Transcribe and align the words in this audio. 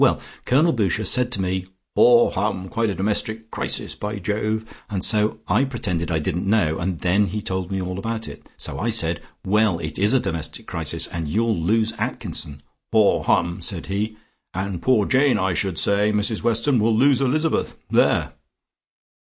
Well; 0.03 0.19
Colonel 0.45 0.73
Boucher 0.73 1.03
said 1.03 1.31
to 1.33 1.41
me, 1.43 1.67
'Haw, 1.95 2.31
hum, 2.31 2.69
quite 2.69 2.89
a 2.89 2.95
domestic 2.95 3.51
crisis, 3.51 3.93
by 3.93 4.17
Jove.' 4.17 4.65
And 4.89 5.05
so 5.05 5.41
I 5.47 5.63
pretended 5.63 6.09
I 6.09 6.17
didn't 6.17 6.47
know, 6.47 6.79
and 6.79 6.99
he 7.29 7.39
told 7.39 7.69
me 7.71 7.79
all 7.79 7.99
about 7.99 8.27
it. 8.27 8.49
So 8.57 8.79
I 8.79 8.89
said 8.89 9.21
'Well, 9.45 9.77
it 9.77 9.99
is 9.99 10.15
a 10.15 10.19
domestic 10.19 10.65
crisis, 10.65 11.05
and 11.05 11.29
you'll 11.29 11.55
lose 11.55 11.93
Atkinson.' 11.99 12.63
'Haw, 12.91 13.21
hum,' 13.21 13.61
said 13.61 13.85
he, 13.93 14.17
'and 14.55 14.81
poor 14.81 15.05
Jane, 15.05 15.37
I 15.37 15.53
should 15.53 15.77
say, 15.77 16.11
Mrs 16.11 16.41
Weston, 16.41 16.79
will 16.79 16.95
lose 16.97 17.21
Elizabeth.' 17.21 17.75
There!" 17.91 18.33